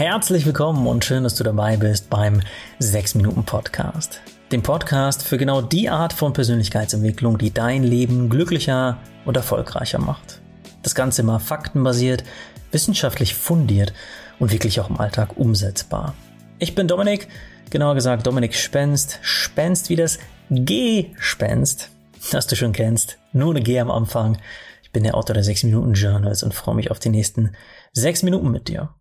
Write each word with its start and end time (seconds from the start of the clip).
Herzlich 0.00 0.46
willkommen 0.46 0.86
und 0.86 1.04
schön, 1.04 1.24
dass 1.24 1.34
du 1.34 1.44
dabei 1.44 1.76
bist 1.76 2.08
beim 2.08 2.40
6 2.78 3.16
Minuten 3.16 3.44
Podcast. 3.44 4.22
Dem 4.50 4.62
Podcast 4.62 5.22
für 5.22 5.36
genau 5.36 5.60
die 5.60 5.90
Art 5.90 6.14
von 6.14 6.32
Persönlichkeitsentwicklung, 6.32 7.36
die 7.36 7.52
dein 7.52 7.82
Leben 7.82 8.30
glücklicher 8.30 8.96
und 9.26 9.36
erfolgreicher 9.36 9.98
macht. 9.98 10.40
Das 10.82 10.94
Ganze 10.94 11.20
immer 11.20 11.38
faktenbasiert, 11.38 12.24
wissenschaftlich 12.72 13.34
fundiert 13.34 13.92
und 14.38 14.52
wirklich 14.52 14.80
auch 14.80 14.88
im 14.88 14.98
Alltag 14.98 15.36
umsetzbar. 15.36 16.14
Ich 16.58 16.74
bin 16.74 16.88
Dominik, 16.88 17.28
genauer 17.68 17.94
gesagt 17.94 18.26
Dominik 18.26 18.54
Spenst, 18.54 19.18
Spenst 19.20 19.90
wie 19.90 19.96
das 19.96 20.18
G-Spenst, 20.48 21.90
das 22.32 22.46
du 22.46 22.56
schon 22.56 22.72
kennst, 22.72 23.18
nur 23.34 23.50
eine 23.50 23.60
G 23.60 23.78
am 23.78 23.90
Anfang. 23.90 24.38
Ich 24.82 24.92
bin 24.92 25.02
der 25.02 25.14
Autor 25.14 25.34
der 25.34 25.44
6 25.44 25.64
Minuten 25.64 25.92
Journals 25.92 26.42
und 26.42 26.54
freue 26.54 26.74
mich 26.74 26.90
auf 26.90 27.00
die 27.00 27.10
nächsten 27.10 27.52
6 27.92 28.22
Minuten 28.22 28.50
mit 28.50 28.68
dir. 28.68 28.94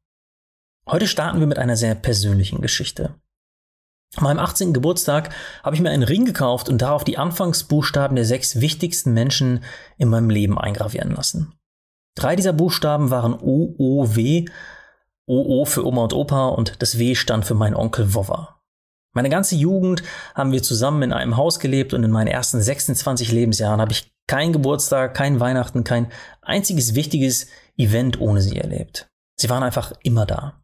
Heute 0.91 1.05
starten 1.05 1.39
wir 1.39 1.45
mit 1.45 1.59
einer 1.59 1.77
sehr 1.77 1.93
persönlichen 1.93 2.61
Geschichte. 2.61 3.13
An 4.15 4.23
meinem 4.23 4.39
18. 4.39 4.73
Geburtstag 4.73 5.29
habe 5.61 5.75
ich 5.75 5.83
mir 5.83 5.91
einen 5.91 6.01
Ring 6.01 6.25
gekauft 6.25 6.67
und 6.67 6.81
darauf 6.81 7.03
die 7.03 7.19
Anfangsbuchstaben 7.19 8.15
der 8.15 8.25
sechs 8.25 8.59
wichtigsten 8.59 9.13
Menschen 9.13 9.63
in 9.99 10.09
meinem 10.09 10.31
Leben 10.31 10.57
eingravieren 10.57 11.11
lassen. 11.11 11.53
Drei 12.15 12.35
dieser 12.35 12.53
Buchstaben 12.53 13.11
waren 13.11 13.35
O, 13.35 13.75
O, 13.77 14.15
W. 14.15 14.45
OO 15.27 15.65
für 15.65 15.85
Oma 15.85 16.05
und 16.05 16.13
Opa 16.13 16.47
und 16.47 16.81
das 16.81 16.97
W 16.97 17.13
stand 17.13 17.45
für 17.45 17.53
meinen 17.53 17.75
Onkel 17.75 18.15
Wova. 18.15 18.59
Meine 19.13 19.29
ganze 19.29 19.55
Jugend 19.55 20.01
haben 20.33 20.51
wir 20.51 20.63
zusammen 20.63 21.03
in 21.03 21.13
einem 21.13 21.37
Haus 21.37 21.59
gelebt 21.59 21.93
und 21.93 22.03
in 22.03 22.09
meinen 22.09 22.27
ersten 22.27 22.59
26 22.59 23.31
Lebensjahren 23.31 23.79
habe 23.79 23.91
ich 23.91 24.11
kein 24.25 24.53
Geburtstag, 24.53 25.13
kein 25.13 25.39
Weihnachten, 25.39 25.83
kein 25.83 26.11
einziges 26.41 26.95
wichtiges 26.95 27.45
Event 27.77 28.19
ohne 28.19 28.41
sie 28.41 28.57
erlebt. 28.57 29.07
Sie 29.35 29.49
waren 29.51 29.61
einfach 29.61 29.93
immer 30.01 30.25
da. 30.25 30.63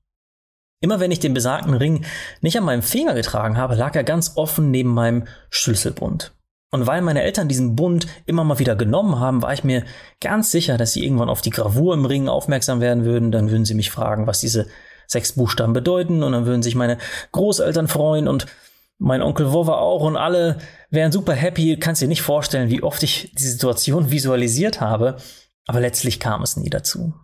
Immer 0.85 0.99
wenn 0.99 1.09
ich 1.09 1.19
den 1.19 1.33
besagten 1.33 1.73
Ring 1.73 2.05
nicht 2.41 2.59
an 2.59 2.63
meinem 2.63 2.83
Finger 2.83 3.15
getragen 3.15 3.57
habe, 3.57 3.73
lag 3.73 3.95
er 3.95 4.03
ganz 4.03 4.33
offen 4.35 4.69
neben 4.69 4.93
meinem 4.93 5.23
Schlüsselbund. 5.49 6.31
Und 6.69 6.85
weil 6.85 7.01
meine 7.01 7.23
Eltern 7.23 7.47
diesen 7.47 7.75
Bund 7.75 8.05
immer 8.27 8.43
mal 8.43 8.59
wieder 8.59 8.75
genommen 8.75 9.19
haben, 9.19 9.41
war 9.41 9.51
ich 9.51 9.63
mir 9.63 9.83
ganz 10.21 10.51
sicher, 10.51 10.77
dass 10.77 10.93
sie 10.93 11.03
irgendwann 11.03 11.27
auf 11.27 11.41
die 11.41 11.49
Gravur 11.49 11.95
im 11.95 12.05
Ring 12.05 12.29
aufmerksam 12.29 12.81
werden 12.81 13.03
würden. 13.03 13.31
Dann 13.31 13.49
würden 13.49 13.65
sie 13.65 13.73
mich 13.73 13.89
fragen, 13.89 14.27
was 14.27 14.41
diese 14.41 14.67
sechs 15.07 15.33
Buchstaben 15.33 15.73
bedeuten. 15.73 16.21
Und 16.21 16.33
dann 16.33 16.45
würden 16.45 16.61
sich 16.61 16.75
meine 16.75 16.99
Großeltern 17.31 17.87
freuen 17.87 18.27
und 18.27 18.45
mein 18.99 19.23
Onkel 19.23 19.51
Wova 19.53 19.79
auch. 19.79 20.03
Und 20.03 20.17
alle 20.17 20.59
wären 20.91 21.11
super 21.11 21.33
happy. 21.33 21.77
Kannst 21.79 22.03
dir 22.03 22.07
nicht 22.07 22.21
vorstellen, 22.21 22.69
wie 22.69 22.83
oft 22.83 23.01
ich 23.01 23.31
die 23.33 23.43
Situation 23.43 24.11
visualisiert 24.11 24.81
habe. 24.81 25.17
Aber 25.65 25.79
letztlich 25.79 26.19
kam 26.19 26.43
es 26.43 26.57
nie 26.57 26.69
dazu. 26.69 27.15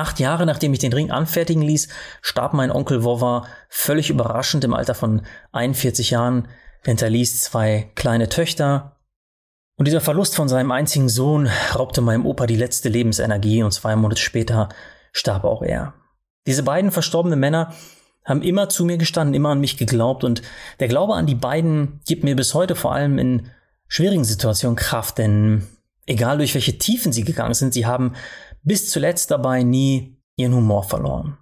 Acht 0.00 0.18
Jahre 0.18 0.46
nachdem 0.46 0.72
ich 0.72 0.78
den 0.78 0.94
Ring 0.94 1.10
anfertigen 1.10 1.60
ließ, 1.60 1.88
starb 2.22 2.54
mein 2.54 2.72
Onkel 2.72 3.04
Wova 3.04 3.44
völlig 3.68 4.08
überraschend 4.08 4.64
im 4.64 4.72
Alter 4.72 4.94
von 4.94 5.20
41 5.52 6.08
Jahren. 6.08 6.48
Er 6.84 6.92
hinterließ 6.92 7.42
zwei 7.42 7.90
kleine 7.96 8.30
Töchter. 8.30 8.96
Und 9.76 9.86
dieser 9.86 10.00
Verlust 10.00 10.34
von 10.34 10.48
seinem 10.48 10.70
einzigen 10.72 11.10
Sohn 11.10 11.50
raubte 11.74 12.00
meinem 12.00 12.24
Opa 12.24 12.46
die 12.46 12.56
letzte 12.56 12.88
Lebensenergie 12.88 13.62
und 13.62 13.72
zwei 13.72 13.94
Monate 13.94 14.22
später 14.22 14.70
starb 15.12 15.44
auch 15.44 15.60
er. 15.60 15.92
Diese 16.46 16.62
beiden 16.62 16.92
verstorbenen 16.92 17.38
Männer 17.38 17.74
haben 18.24 18.40
immer 18.40 18.70
zu 18.70 18.86
mir 18.86 18.96
gestanden, 18.96 19.34
immer 19.34 19.50
an 19.50 19.60
mich 19.60 19.76
geglaubt 19.76 20.24
und 20.24 20.40
der 20.78 20.88
Glaube 20.88 21.12
an 21.12 21.26
die 21.26 21.34
beiden 21.34 22.00
gibt 22.06 22.24
mir 22.24 22.36
bis 22.36 22.54
heute 22.54 22.74
vor 22.74 22.94
allem 22.94 23.18
in 23.18 23.50
schwierigen 23.86 24.24
Situationen 24.24 24.76
Kraft, 24.76 25.18
denn 25.18 25.66
egal 26.06 26.38
durch 26.38 26.54
welche 26.54 26.78
Tiefen 26.78 27.12
sie 27.12 27.24
gegangen 27.24 27.54
sind, 27.54 27.74
sie 27.74 27.84
haben 27.84 28.14
bis 28.62 28.90
zuletzt 28.90 29.30
dabei 29.30 29.62
nie 29.62 30.16
ihren 30.36 30.54
Humor 30.54 30.84
verloren. 30.84 31.38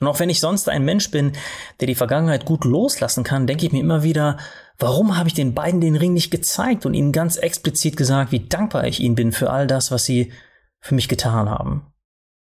Und 0.00 0.08
auch 0.08 0.20
wenn 0.20 0.30
ich 0.30 0.40
sonst 0.40 0.68
ein 0.68 0.84
Mensch 0.84 1.10
bin, 1.10 1.32
der 1.80 1.86
die 1.86 1.94
Vergangenheit 1.94 2.44
gut 2.44 2.64
loslassen 2.64 3.24
kann, 3.24 3.46
denke 3.46 3.66
ich 3.66 3.72
mir 3.72 3.80
immer 3.80 4.02
wieder, 4.02 4.38
warum 4.78 5.16
habe 5.16 5.28
ich 5.28 5.34
den 5.34 5.54
beiden 5.54 5.80
den 5.80 5.96
Ring 5.96 6.12
nicht 6.12 6.30
gezeigt 6.30 6.84
und 6.84 6.94
ihnen 6.94 7.12
ganz 7.12 7.36
explizit 7.36 7.96
gesagt, 7.96 8.32
wie 8.32 8.46
dankbar 8.46 8.86
ich 8.86 9.00
ihnen 9.00 9.14
bin 9.14 9.32
für 9.32 9.50
all 9.50 9.66
das, 9.66 9.90
was 9.90 10.04
sie 10.04 10.32
für 10.80 10.94
mich 10.94 11.08
getan 11.08 11.48
haben. 11.48 11.92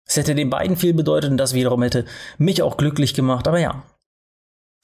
Es 0.07 0.17
hätte 0.17 0.35
den 0.35 0.51
beiden 0.51 0.77
viel 0.77 0.95
bedeutet 0.95 1.31
und 1.31 1.37
das 1.37 1.55
wiederum 1.55 1.83
hätte 1.83 2.05
mich 2.39 2.63
auch 2.63 2.77
glücklich 2.77 3.13
gemacht, 3.15 3.47
aber 3.47 3.59
ja, 3.59 3.83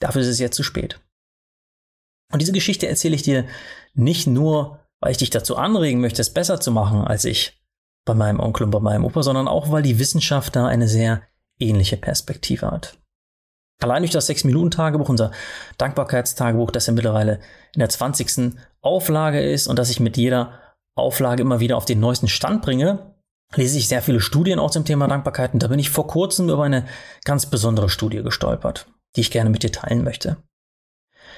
dafür 0.00 0.22
ist 0.22 0.28
es 0.28 0.38
jetzt 0.38 0.56
zu 0.56 0.62
spät. 0.62 1.00
Und 2.32 2.40
diese 2.40 2.52
Geschichte 2.52 2.88
erzähle 2.88 3.14
ich 3.14 3.22
dir 3.22 3.46
nicht 3.94 4.26
nur, 4.26 4.80
weil 5.00 5.12
ich 5.12 5.18
dich 5.18 5.30
dazu 5.30 5.56
anregen 5.56 6.00
möchte, 6.00 6.22
es 6.22 6.32
besser 6.32 6.60
zu 6.60 6.70
machen 6.70 7.02
als 7.02 7.24
ich, 7.24 7.61
bei 8.04 8.14
meinem 8.14 8.40
Onkel 8.40 8.64
und 8.64 8.70
bei 8.70 8.80
meinem 8.80 9.04
Opa, 9.04 9.22
sondern 9.22 9.48
auch, 9.48 9.70
weil 9.70 9.82
die 9.82 9.98
Wissenschaft 9.98 10.56
da 10.56 10.66
eine 10.66 10.88
sehr 10.88 11.22
ähnliche 11.58 11.96
Perspektive 11.96 12.70
hat. 12.70 12.98
Allein 13.80 14.02
durch 14.02 14.12
das 14.12 14.28
6-Minuten-Tagebuch, 14.28 15.08
unser 15.08 15.32
Dankbarkeitstagebuch, 15.78 16.70
das 16.70 16.86
ja 16.86 16.92
mittlerweile 16.92 17.40
in 17.74 17.80
der 17.80 17.88
20. 17.88 18.54
Auflage 18.80 19.40
ist 19.40 19.66
und 19.66 19.78
das 19.78 19.90
ich 19.90 20.00
mit 20.00 20.16
jeder 20.16 20.60
Auflage 20.94 21.42
immer 21.42 21.60
wieder 21.60 21.76
auf 21.76 21.84
den 21.84 22.00
neuesten 22.00 22.28
Stand 22.28 22.62
bringe, 22.62 23.14
lese 23.56 23.78
ich 23.78 23.88
sehr 23.88 24.02
viele 24.02 24.20
Studien 24.20 24.58
auch 24.58 24.70
zum 24.70 24.84
Thema 24.84 25.08
Dankbarkeit 25.08 25.52
und 25.52 25.62
da 25.62 25.68
bin 25.68 25.78
ich 25.78 25.90
vor 25.90 26.06
kurzem 26.06 26.48
über 26.48 26.64
eine 26.64 26.86
ganz 27.24 27.46
besondere 27.46 27.88
Studie 27.88 28.22
gestolpert, 28.22 28.86
die 29.16 29.20
ich 29.20 29.30
gerne 29.30 29.50
mit 29.50 29.62
dir 29.62 29.72
teilen 29.72 30.04
möchte. 30.04 30.36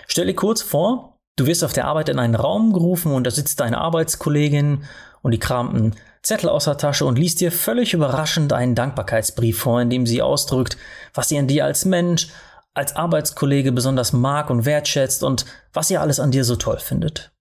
Stell 0.07 0.27
dir 0.27 0.35
kurz 0.35 0.63
vor, 0.63 1.19
du 1.37 1.47
wirst 1.47 1.65
auf 1.65 1.73
der 1.73 1.87
Arbeit 1.87 2.09
in 2.09 2.19
einen 2.19 2.35
Raum 2.35 2.73
gerufen 2.73 3.13
und 3.13 3.25
da 3.25 3.31
sitzt 3.31 3.61
deine 3.61 3.79
Arbeitskollegin 3.79 4.85
und 5.23 5.31
die 5.31 5.39
kramt 5.39 5.75
einen 5.75 5.95
Zettel 6.25 6.49
aus 6.49 6.65
der 6.65 6.79
Tasche 6.79 7.05
und 7.05 7.19
liest 7.19 7.43
dir 7.43 7.53
völlig 7.53 7.93
überraschend 7.93 8.53
einen 8.55 8.75
Dankbarkeitsbrief 8.75 9.59
vor, 9.59 9.83
in 9.83 9.91
dem 9.91 10.07
sie 10.07 10.23
ausdrückt, 10.23 10.79
was 11.13 11.29
sie 11.29 11.39
an 11.39 11.47
dir 11.47 11.67
als 11.67 11.85
Mensch, 11.85 12.29
als 12.73 12.97
Arbeitskollege 12.97 13.73
besonders 13.73 14.15
mag 14.15 14.49
und 14.49 14.65
wertschätzt 14.65 15.23
und 15.23 15.45
was 15.75 15.89
sie 15.89 15.99
alles 15.99 16.21
an 16.21 16.31
dir 16.31 16.45
so 16.45 16.57
toll 16.57 16.79
findet. 16.79 17.33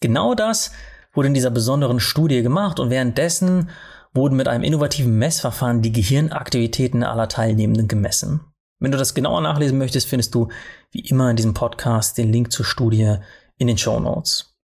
Genau 0.00 0.34
das 0.34 0.72
wurde 1.12 1.28
in 1.28 1.34
dieser 1.34 1.50
besonderen 1.50 2.00
Studie 2.00 2.42
gemacht 2.42 2.80
und 2.80 2.90
währenddessen 2.90 3.70
wurden 4.12 4.36
mit 4.36 4.48
einem 4.48 4.64
innovativen 4.64 5.16
Messverfahren 5.16 5.80
die 5.80 5.92
Gehirnaktivitäten 5.92 7.04
aller 7.04 7.28
Teilnehmenden 7.28 7.86
gemessen. 7.86 8.40
Wenn 8.80 8.90
du 8.90 8.98
das 8.98 9.14
genauer 9.14 9.40
nachlesen 9.40 9.78
möchtest, 9.78 10.08
findest 10.08 10.34
du 10.34 10.48
wie 10.90 11.00
immer 11.00 11.30
in 11.30 11.36
diesem 11.36 11.54
Podcast 11.54 12.18
den 12.18 12.32
Link 12.32 12.50
zur 12.50 12.64
Studie 12.64 13.18
in 13.56 13.68
den 13.68 13.78
Show 13.78 14.00
Notes. 14.00 14.56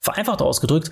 Vereinfacht 0.00 0.42
ausgedrückt 0.42 0.90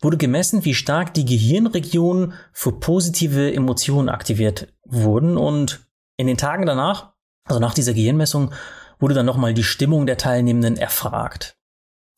wurde 0.00 0.16
gemessen, 0.16 0.64
wie 0.64 0.74
stark 0.74 1.14
die 1.14 1.24
Gehirnregionen 1.24 2.34
für 2.52 2.72
positive 2.72 3.52
Emotionen 3.52 4.08
aktiviert 4.08 4.72
wurden 4.84 5.36
und 5.36 5.86
in 6.16 6.26
den 6.26 6.36
Tagen 6.36 6.66
danach, 6.66 7.12
also 7.44 7.60
nach 7.60 7.74
dieser 7.74 7.94
Gehirnmessung, 7.94 8.52
wurde 8.98 9.14
dann 9.14 9.26
nochmal 9.26 9.54
die 9.54 9.62
Stimmung 9.62 10.06
der 10.06 10.16
Teilnehmenden 10.16 10.76
erfragt. 10.76 11.56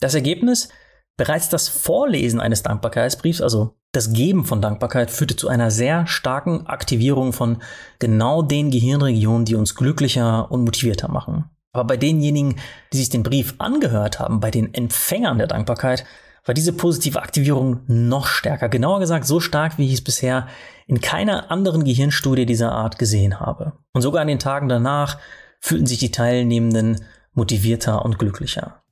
Das 0.00 0.14
Ergebnis? 0.14 0.68
Bereits 1.16 1.50
das 1.50 1.68
Vorlesen 1.68 2.40
eines 2.40 2.62
Dankbarkeitsbriefs, 2.62 3.42
also 3.42 3.76
das 3.92 4.14
Geben 4.14 4.46
von 4.46 4.62
Dankbarkeit, 4.62 5.10
führte 5.10 5.36
zu 5.36 5.48
einer 5.48 5.70
sehr 5.70 6.06
starken 6.06 6.66
Aktivierung 6.66 7.34
von 7.34 7.58
genau 7.98 8.40
den 8.40 8.70
Gehirnregionen, 8.70 9.44
die 9.44 9.54
uns 9.54 9.74
glücklicher 9.74 10.50
und 10.50 10.64
motivierter 10.64 11.08
machen. 11.08 11.44
Aber 11.72 11.84
bei 11.84 11.96
denjenigen, 11.98 12.56
die 12.92 12.96
sich 12.96 13.10
den 13.10 13.22
Brief 13.22 13.54
angehört 13.58 14.18
haben, 14.18 14.40
bei 14.40 14.50
den 14.50 14.72
Empfängern 14.72 15.36
der 15.36 15.46
Dankbarkeit, 15.46 16.04
war 16.50 16.54
diese 16.54 16.72
positive 16.72 17.22
Aktivierung 17.22 17.82
noch 17.86 18.26
stärker. 18.26 18.68
Genauer 18.68 18.98
gesagt, 18.98 19.24
so 19.24 19.38
stark, 19.38 19.78
wie 19.78 19.86
ich 19.86 19.92
es 19.92 20.00
bisher 20.02 20.48
in 20.88 21.00
keiner 21.00 21.48
anderen 21.52 21.84
Gehirnstudie 21.84 22.44
dieser 22.44 22.72
Art 22.72 22.98
gesehen 22.98 23.38
habe. 23.38 23.74
Und 23.92 24.02
sogar 24.02 24.22
an 24.22 24.26
den 24.26 24.40
Tagen 24.40 24.68
danach 24.68 25.18
fühlten 25.60 25.86
sich 25.86 25.98
die 25.98 26.10
Teilnehmenden 26.10 27.04
motivierter 27.34 28.04
und 28.04 28.18
glücklicher. 28.18 28.82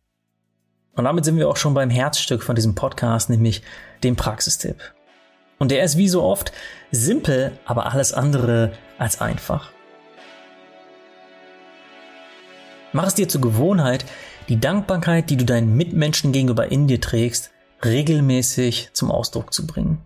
Und 0.92 1.02
damit 1.02 1.24
sind 1.24 1.36
wir 1.36 1.48
auch 1.48 1.56
schon 1.56 1.74
beim 1.74 1.91
Herzstück 1.91 2.44
von 2.44 2.54
diesem 2.54 2.76
Podcast, 2.76 3.28
nämlich 3.28 3.62
dem 4.04 4.14
Praxistipp. 4.14 4.76
Und 5.58 5.72
der 5.72 5.82
ist 5.82 5.96
wie 5.96 6.08
so 6.08 6.22
oft 6.22 6.52
simpel, 6.93 7.58
aber 7.64 7.90
alles 7.90 8.12
andere 8.12 8.70
als 8.99 9.20
einfach. 9.20 9.72
Mach 12.93 13.08
es 13.08 13.14
dir 13.14 13.28
zur 13.28 13.40
Gewohnheit, 13.40 14.04
die 14.49 14.61
Dankbarkeit, 14.61 15.31
die 15.31 15.37
du 15.37 15.45
deinen 15.45 15.77
Mitmenschen 15.77 16.33
gegenüber 16.33 16.71
in 16.71 16.87
dir 16.87 17.00
trägst, 17.00 17.50
regelmäßig 17.85 18.91
zum 18.93 19.11
Ausdruck 19.11 19.53
zu 19.53 19.67
bringen. 19.67 20.03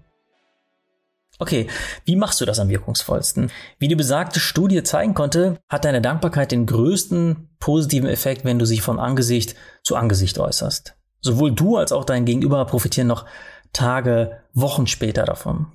Okay, 1.39 1.67
wie 2.05 2.17
machst 2.17 2.41
du 2.41 2.45
das 2.45 2.61
am 2.61 2.69
wirkungsvollsten? 2.69 3.51
Wie 3.79 3.89
die 3.89 3.97
besagte 3.97 4.39
Studie 4.39 4.83
zeigen 4.83 5.15
konnte, 5.15 5.59
hat 5.69 5.85
deine 5.85 6.01
Dankbarkeit 6.01 6.53
den 6.53 6.67
größten 6.67 7.49
positiven 7.59 8.09
Effekt, 8.09 8.45
wenn 8.45 8.59
du 8.59 8.65
sie 8.65 8.79
von 8.79 9.01
Angesicht 9.01 9.57
zu 9.83 9.97
Angesicht 9.97 10.39
äußerst. 10.39 10.95
Sowohl 11.21 11.53
du 11.53 11.77
als 11.77 11.93
auch 11.93 12.05
dein 12.05 12.25
Gegenüber 12.25 12.65
profitieren 12.67 13.09
noch 13.09 13.27
Tage, 13.73 14.43
Wochen 14.53 14.87
später 14.87 15.25
davon. 15.25 15.73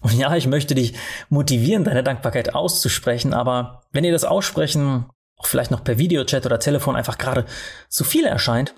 Und 0.00 0.14
ja, 0.14 0.36
ich 0.36 0.46
möchte 0.46 0.74
dich 0.74 0.94
motivieren, 1.28 1.84
deine 1.84 2.04
Dankbarkeit 2.04 2.54
auszusprechen, 2.54 3.34
aber 3.34 3.82
wenn 3.90 4.04
ihr 4.04 4.12
das 4.12 4.24
Aussprechen 4.24 5.06
auch 5.38 5.46
vielleicht 5.46 5.70
noch 5.70 5.84
per 5.84 5.98
Videochat 5.98 6.44
oder 6.44 6.58
Telefon 6.58 6.96
einfach 6.96 7.18
gerade 7.18 7.46
zu 7.88 8.04
viel 8.04 8.26
erscheint, 8.26 8.74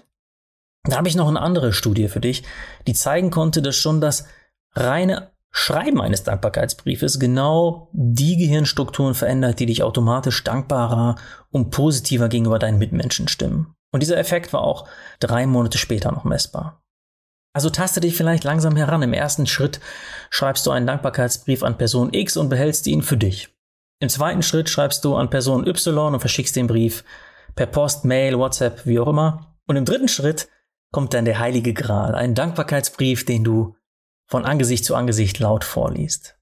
da 0.85 0.97
habe 0.97 1.09
ich 1.09 1.17
noch 1.17 1.29
eine 1.29 1.41
andere 1.41 1.73
Studie 1.73 2.09
für 2.09 2.21
dich, 2.21 2.43
die 2.87 2.95
zeigen 2.95 3.31
konnte, 3.31 3.61
dass 3.61 3.77
schon 3.77 4.01
das 4.01 4.27
reine 4.75 5.31
Schreiben 5.51 6.01
eines 6.01 6.23
Dankbarkeitsbriefes 6.23 7.19
genau 7.19 7.89
die 7.93 8.37
Gehirnstrukturen 8.37 9.15
verändert, 9.15 9.59
die 9.59 9.67
dich 9.67 9.83
automatisch 9.83 10.43
dankbarer 10.45 11.17
und 11.51 11.71
positiver 11.71 12.29
gegenüber 12.29 12.59
deinen 12.59 12.79
Mitmenschen 12.79 13.27
stimmen. 13.27 13.75
Und 13.91 14.01
dieser 14.01 14.17
Effekt 14.17 14.53
war 14.53 14.63
auch 14.63 14.89
drei 15.19 15.47
Monate 15.47 15.77
später 15.77 16.13
noch 16.13 16.25
messbar. 16.25 16.83
Also 17.53 17.69
taste 17.69 18.01
dich 18.01 18.17
vielleicht 18.17 18.45
langsam 18.45 18.77
heran. 18.77 19.03
Im 19.03 19.13
ersten 19.13 19.49
Schritt 19.49 19.81
schreibst 20.31 20.65
du 20.67 20.71
einen 20.71 20.87
Dankbarkeitsbrief 20.87 21.65
an 21.65 21.77
Person 21.77 22.13
X 22.13 22.37
und 22.37 22.49
behältst 22.49 22.87
ihn 22.87 23.03
für 23.03 23.17
dich. 23.17 23.53
Im 24.01 24.09
zweiten 24.09 24.43
Schritt 24.43 24.71
schreibst 24.71 25.05
du 25.05 25.15
an 25.15 25.29
Person 25.29 25.67
Y 25.67 26.15
und 26.15 26.21
verschickst 26.21 26.57
den 26.57 26.67
Brief 26.67 27.05
per 27.55 27.67
Post, 27.67 28.07
Mail, 28.07 28.39
WhatsApp, 28.39 28.87
wie 28.87 28.99
auch 28.99 29.09
immer. 29.09 29.57
Und 29.67 29.77
im 29.77 29.85
dritten 29.85 30.09
Schritt 30.09 30.49
kommt 30.91 31.13
dann 31.13 31.27
der 31.27 31.39
heilige 31.39 31.75
Gral, 31.75 32.15
ein 32.15 32.35
Dankbarkeitsbrief, 32.35 33.27
den 33.27 33.45
du 33.45 33.77
von 34.27 34.47
Angesicht 34.47 34.85
zu 34.85 34.95
Angesicht 34.95 35.39
laut 35.39 35.65
vorliest. 35.65 36.37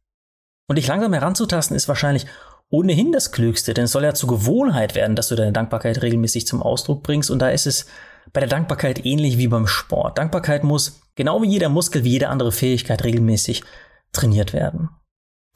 Und 0.68 0.76
dich 0.76 0.86
langsam 0.86 1.12
heranzutasten 1.12 1.76
ist 1.76 1.88
wahrscheinlich 1.88 2.26
ohnehin 2.70 3.12
das 3.12 3.32
Klügste, 3.32 3.74
denn 3.74 3.84
es 3.84 3.92
soll 3.92 4.04
ja 4.04 4.14
zur 4.14 4.28
Gewohnheit 4.28 4.94
werden, 4.94 5.16
dass 5.16 5.28
du 5.28 5.34
deine 5.34 5.52
Dankbarkeit 5.52 6.00
regelmäßig 6.02 6.46
zum 6.46 6.62
Ausdruck 6.62 7.02
bringst. 7.02 7.30
Und 7.30 7.40
da 7.40 7.48
ist 7.48 7.66
es 7.66 7.86
bei 8.32 8.40
der 8.40 8.48
Dankbarkeit 8.48 9.04
ähnlich 9.04 9.38
wie 9.38 9.48
beim 9.48 9.66
Sport. 9.66 10.18
Dankbarkeit 10.18 10.62
muss, 10.64 11.00
genau 11.14 11.42
wie 11.42 11.48
jeder 11.48 11.70
Muskel, 11.70 12.04
wie 12.04 12.10
jede 12.10 12.28
andere 12.28 12.52
Fähigkeit, 12.52 13.02
regelmäßig 13.04 13.64
trainiert 14.12 14.52
werden. 14.52 14.90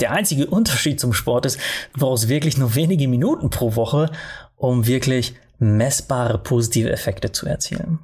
Der 0.03 0.11
einzige 0.11 0.49
Unterschied 0.49 0.99
zum 0.99 1.13
Sport 1.13 1.47
ist, 1.47 1.61
du 1.93 2.01
brauchst 2.01 2.29
wirklich 2.29 2.59
nur 2.59 2.75
wenige 2.75 3.07
Minuten 3.07 3.51
pro 3.51 3.77
Woche, 3.77 4.11
um 4.57 4.89
wirklich 4.89 5.37
messbare 5.61 6.39
positive 6.39 6.91
Effekte 6.91 7.31
zu 7.31 7.47
erzielen. 7.47 8.01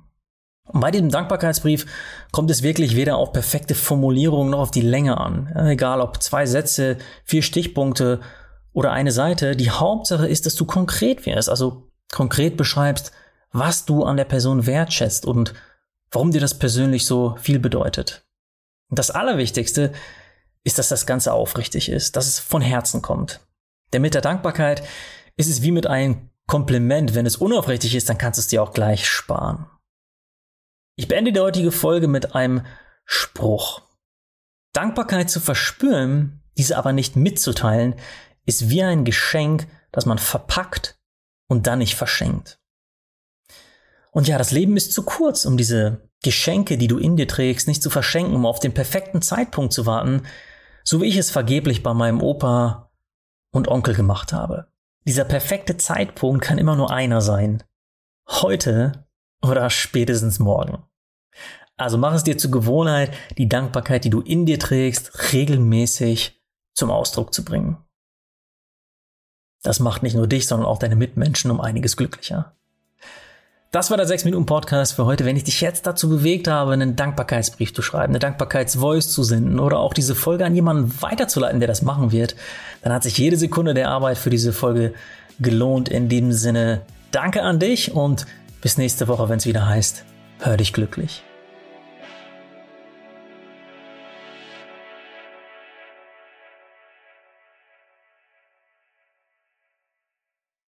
Und 0.67 0.81
bei 0.81 0.93
diesem 0.93 1.11
Dankbarkeitsbrief 1.11 1.87
kommt 2.31 2.53
es 2.53 2.63
wirklich 2.63 2.95
weder 2.95 3.17
auf 3.17 3.33
perfekte 3.33 3.75
Formulierungen 3.75 4.53
noch 4.53 4.61
auf 4.61 4.71
die 4.71 4.81
Länge 4.81 5.19
an. 5.19 5.53
Egal 5.57 6.01
ob 6.01 6.23
zwei 6.23 6.47
Sätze, 6.47 6.99
vier 7.25 7.43
Stichpunkte 7.43 8.21
oder 8.73 8.93
eine 8.93 9.11
Seite. 9.11 9.57
Die 9.57 9.73
Hauptsache 9.73 10.29
ist, 10.29 10.47
dass 10.47 10.55
du 10.55 10.67
konkret 10.67 11.27
wirst, 11.27 11.51
also 11.51 11.91
konkret 12.13 12.57
beschreibst, 12.57 13.11
was 13.51 13.87
du 13.87 14.05
an 14.05 14.17
der 14.17 14.25
Person 14.25 14.67
wertschätzt 14.67 15.27
und 15.27 15.53
warum 16.13 16.31
dir 16.31 16.41
das 16.41 16.61
persönlich 16.61 17.07
so 17.07 17.35
viel 17.41 17.59
bedeutet. 17.59 18.25
Und 18.89 19.01
das 19.01 19.11
Allerwichtigste 19.11 19.93
ist, 20.69 20.79
dass 20.79 20.89
das 20.89 21.07
Ganze 21.07 21.33
aufrichtig 21.33 21.89
ist, 21.89 22.15
dass 22.15 22.29
es 22.29 22.39
von 22.39 22.63
Herzen 22.63 23.03
kommt. 23.03 23.41
Denn 23.93 24.03
mit 24.03 24.15
der 24.15 24.21
Dankbarkeit 24.21 24.87
ist 25.37 25.49
es 25.49 25.63
wie 25.63 25.73
mit 25.73 25.87
einem 25.87 26.29
Kompliment. 26.47 27.15
Wenn 27.15 27.27
es 27.27 27.37
unaufrichtig 27.37 27.95
ist, 27.95 28.09
dann 28.09 28.19
kannst 28.19 28.39
du 28.39 28.43
es 28.43 28.49
dir 28.49 28.63
auch 28.63 28.75
gleich 28.75 29.09
sparen. 29.09 29.67
Ich 30.97 31.09
beende 31.09 31.33
die 31.33 31.41
heutige 31.41 31.73
Folge 31.73 32.07
mit 32.07 32.35
einem 32.35 32.67
Spruch. 33.07 33.81
Dankbarkeit 34.75 35.31
zu 35.31 35.41
verspüren, 35.41 36.43
diese 36.59 36.77
aber 36.77 36.93
nicht 36.93 37.17
mitzuteilen, 37.17 37.95
ist 38.45 38.69
wie 38.69 38.83
ein 38.83 39.07
Geschenk, 39.07 39.67
das 39.91 40.05
man 40.05 40.19
verpackt 40.19 40.99
und 41.49 41.67
dann 41.67 41.79
nicht 41.79 41.95
verschenkt. 41.95 42.61
Und 44.11 44.29
ja, 44.29 44.37
das 44.37 44.51
Leben 44.51 44.77
ist 44.77 44.93
zu 44.93 45.03
kurz, 45.03 45.47
um 45.47 45.57
diese 45.57 46.11
Geschenke, 46.23 46.77
die 46.77 46.89
du 46.89 46.99
in 46.99 47.17
dir 47.17 47.29
trägst, 47.29 47.69
nicht 47.69 47.83
zu 47.83 47.89
verschenken, 47.89 48.35
um 48.35 48.45
auf 48.45 48.61
den 48.61 48.75
perfekten 48.75 49.23
Zeitpunkt 49.23 49.73
zu 49.73 49.87
warten, 49.87 50.25
so 50.89 51.03
wie 51.03 51.07
ich 51.07 51.19
es 51.19 51.31
vergeblich 51.31 51.83
bei 51.83 51.93
meinem 51.93 52.23
Opa 52.23 52.91
und 53.53 53.69
Onkel 53.69 53.95
gemacht 53.95 54.33
habe. 54.33 54.73
Dieser 55.07 55.27
perfekte 55.27 55.77
Zeitpunkt 55.77 56.43
kann 56.43 56.57
immer 56.57 56.77
nur 56.77 56.91
einer 56.91 57.21
sein. 57.21 57.63
Heute 58.27 59.07
oder 59.43 59.69
spätestens 59.69 60.39
morgen. 60.39 60.83
Also 61.77 61.99
mach 61.99 62.15
es 62.15 62.25
dir 62.25 62.39
zur 62.39 62.53
Gewohnheit, 62.53 63.13
die 63.37 63.51
Dankbarkeit, 63.51 64.03
die 64.05 64.09
du 64.09 64.23
in 64.23 64.47
dir 64.47 64.59
trägst, 64.59 65.35
regelmäßig 65.35 66.43
zum 66.73 66.91
Ausdruck 66.91 67.35
zu 67.35 67.45
bringen. 67.45 67.77
Das 69.63 69.81
macht 69.81 70.03
nicht 70.03 70.17
nur 70.17 70.27
dich, 70.27 70.47
sondern 70.47 70.67
auch 70.67 70.79
deine 70.79 70.97
Mitmenschen 70.97 71.51
um 71.51 71.61
einiges 71.61 71.99
glücklicher. 71.99 72.58
Das 73.71 73.91
war 73.91 73.99
der 73.99 74.07
6-Minuten-Podcast 74.07 74.95
für 74.95 75.05
heute. 75.05 75.27
Wenn 75.27 75.37
ich 75.37 75.45
dich 75.45 75.61
jetzt 75.61 75.87
dazu 75.87 76.09
bewegt 76.09 76.49
habe, 76.49 76.73
einen 76.73 76.97
Dankbarkeitsbrief 76.97 77.75
zu 77.75 77.83
schreiben, 77.83 78.13
eine 78.13 78.19
Dankbarkeitsvoice 78.19 79.11
zu 79.11 79.23
senden 79.23 79.61
oder 79.61 79.79
auch 79.79 79.93
diese 79.93 80.15
Folge 80.15 80.47
an 80.47 80.55
jemanden 80.55 81.03
weiterzuleiten, 81.03 81.61
der 81.61 81.67
das 81.67 81.83
machen 81.83 82.11
wird, 82.11 82.35
dann 82.81 82.95
hat 82.95 83.03
sich 83.03 83.19
jede 83.19 83.37
Sekunde 83.37 83.75
der 83.75 83.91
Arbeit 83.91 84.17
für 84.17 84.31
diese 84.31 84.55
Folge 84.55 84.95
gelohnt. 85.39 85.91
In 85.91 86.09
diesem 86.09 86.33
Sinne, 86.33 86.81
danke 87.11 87.43
an 87.43 87.59
dich 87.59 87.93
und 87.93 88.25
bis 88.63 88.79
nächste 88.79 89.07
Woche, 89.07 89.29
wenn 89.29 89.37
es 89.37 89.45
wieder 89.45 89.67
heißt, 89.67 90.03
hör 90.39 90.57
dich 90.57 90.73
glücklich. 90.73 91.23